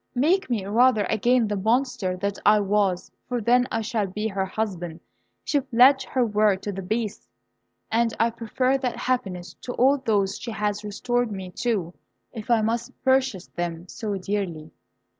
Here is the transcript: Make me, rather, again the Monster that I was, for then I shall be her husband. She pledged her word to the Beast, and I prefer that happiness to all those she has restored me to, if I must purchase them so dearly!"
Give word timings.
Make 0.15 0.49
me, 0.49 0.65
rather, 0.65 1.03
again 1.11 1.47
the 1.47 1.55
Monster 1.55 2.17
that 2.17 2.39
I 2.43 2.59
was, 2.59 3.11
for 3.29 3.39
then 3.39 3.67
I 3.71 3.81
shall 3.81 4.07
be 4.07 4.27
her 4.29 4.47
husband. 4.47 4.99
She 5.43 5.59
pledged 5.61 6.05
her 6.07 6.25
word 6.25 6.63
to 6.63 6.71
the 6.71 6.81
Beast, 6.81 7.29
and 7.91 8.11
I 8.19 8.31
prefer 8.31 8.79
that 8.79 8.97
happiness 8.97 9.53
to 9.61 9.73
all 9.73 9.99
those 9.99 10.39
she 10.39 10.49
has 10.49 10.83
restored 10.83 11.31
me 11.31 11.51
to, 11.57 11.93
if 12.33 12.49
I 12.49 12.63
must 12.63 12.99
purchase 13.03 13.45
them 13.49 13.87
so 13.87 14.15
dearly!" 14.17 14.71